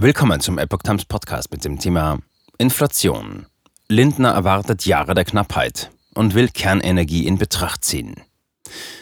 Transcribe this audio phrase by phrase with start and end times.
[0.00, 2.20] Willkommen zum Epoch Times Podcast mit dem Thema
[2.56, 3.46] Inflation.
[3.88, 8.14] Lindner erwartet Jahre der Knappheit und will Kernenergie in Betracht ziehen.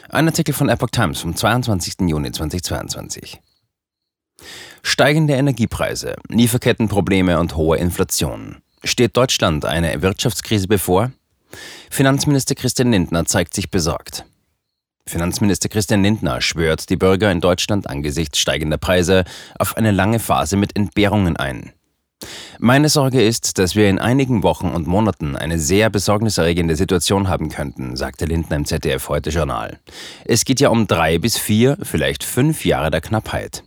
[0.09, 2.09] Ein Artikel von Epoch Times vom 22.
[2.09, 3.43] Juni 2022.
[4.82, 8.63] Steigende Energiepreise, Lieferkettenprobleme und hohe Inflation.
[8.83, 11.13] Steht Deutschland eine Wirtschaftskrise bevor?
[11.91, 14.25] Finanzminister Christian Lindner zeigt sich besorgt.
[15.09, 19.25] Finanzminister Christian Lindner schwört die Bürger in Deutschland angesichts steigender Preise
[19.59, 21.72] auf eine lange Phase mit Entbehrungen ein.
[22.59, 27.50] Meine Sorge ist, dass wir in einigen Wochen und Monaten eine sehr besorgniserregende Situation haben
[27.50, 29.79] könnten, sagte Lindner im ZDF heute Journal.
[30.25, 33.62] Es geht ja um drei bis vier, vielleicht fünf Jahre der Knappheit.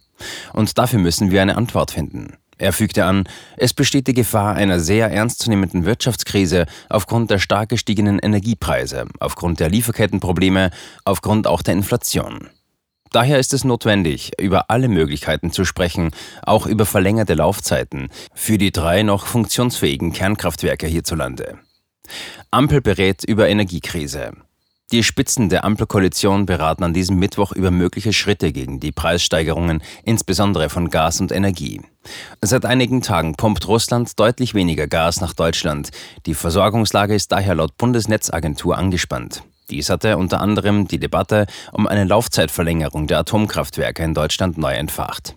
[0.51, 2.37] Und dafür müssen wir eine Antwort finden.
[2.59, 3.23] Er fügte an,
[3.55, 9.69] es besteht die Gefahr einer sehr ernstzunehmenden Wirtschaftskrise aufgrund der stark gestiegenen Energiepreise, aufgrund der
[9.69, 10.69] Lieferkettenprobleme,
[11.05, 12.49] aufgrund auch der Inflation.
[13.11, 16.11] Daher ist es notwendig, über alle Möglichkeiten zu sprechen,
[16.43, 21.57] auch über verlängerte Laufzeiten für die drei noch funktionsfähigen Kernkraftwerke hierzulande.
[22.51, 24.33] Ampel berät über Energiekrise.
[24.91, 30.69] Die Spitzen der Ampelkoalition beraten an diesem Mittwoch über mögliche Schritte gegen die Preissteigerungen, insbesondere
[30.69, 31.81] von Gas und Energie.
[32.41, 35.91] Seit einigen Tagen pumpt Russland deutlich weniger Gas nach Deutschland.
[36.25, 39.43] Die Versorgungslage ist daher laut Bundesnetzagentur angespannt.
[39.69, 45.35] Dies hatte unter anderem die Debatte um eine Laufzeitverlängerung der Atomkraftwerke in Deutschland neu entfacht.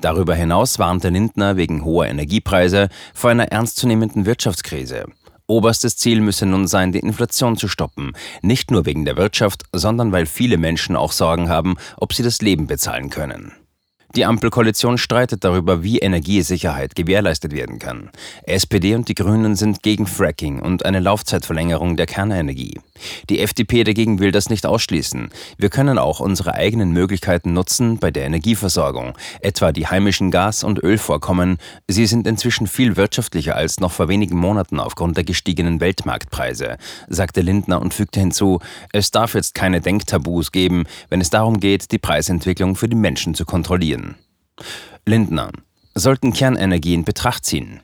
[0.00, 5.06] Darüber hinaus warnte Lindner wegen hoher Energiepreise vor einer ernstzunehmenden Wirtschaftskrise.
[5.48, 8.12] Oberstes Ziel müsse nun sein, die Inflation zu stoppen.
[8.42, 12.42] Nicht nur wegen der Wirtschaft, sondern weil viele Menschen auch Sorgen haben, ob sie das
[12.42, 13.52] Leben bezahlen können.
[14.16, 18.10] Die Ampelkoalition streitet darüber, wie Energiesicherheit gewährleistet werden kann.
[18.44, 22.80] SPD und die Grünen sind gegen Fracking und eine Laufzeitverlängerung der Kernenergie.
[23.30, 25.30] Die FDP dagegen will das nicht ausschließen.
[25.58, 30.82] Wir können auch unsere eigenen Möglichkeiten nutzen bei der Energieversorgung, etwa die heimischen Gas- und
[30.82, 31.58] Ölvorkommen.
[31.88, 36.76] Sie sind inzwischen viel wirtschaftlicher als noch vor wenigen Monaten aufgrund der gestiegenen Weltmarktpreise,
[37.08, 38.60] sagte Lindner und fügte hinzu,
[38.92, 43.34] es darf jetzt keine Denktabus geben, wenn es darum geht, die Preisentwicklung für die Menschen
[43.34, 44.16] zu kontrollieren.
[45.04, 45.50] Lindner.
[45.94, 47.80] Sollten Kernenergie in Betracht ziehen.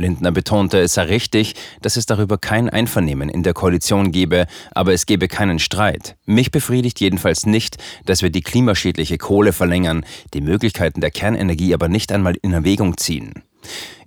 [0.00, 4.92] Lindner betonte, es sei richtig, dass es darüber kein Einvernehmen in der Koalition gebe, aber
[4.92, 6.16] es gebe keinen Streit.
[6.26, 11.88] Mich befriedigt jedenfalls nicht, dass wir die klimaschädliche Kohle verlängern, die Möglichkeiten der Kernenergie aber
[11.88, 13.34] nicht einmal in Erwägung ziehen.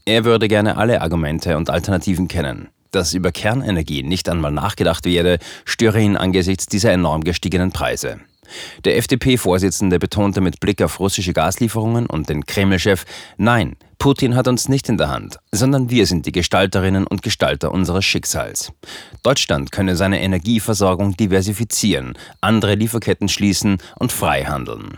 [0.06, 2.70] Er würde gerne alle Argumente und Alternativen kennen.
[2.92, 8.20] Dass über Kernenergie nicht einmal nachgedacht werde, störe ihn angesichts dieser enorm gestiegenen Preise.
[8.86, 13.06] Der FDP-Vorsitzende betonte mit Blick auf russische Gaslieferungen und den Kreml-Chef,
[13.38, 17.72] nein, Putin hat uns nicht in der Hand, sondern wir sind die Gestalterinnen und Gestalter
[17.72, 18.74] unseres Schicksals.
[19.24, 24.98] Deutschland könne seine Energieversorgung diversifizieren, andere Lieferketten schließen und frei handeln.